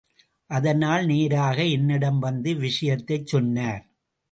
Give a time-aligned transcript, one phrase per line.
[0.49, 3.83] அதனால் நேராக என்னிடம் வந்து விஷயத்தைச்சொன்னார்.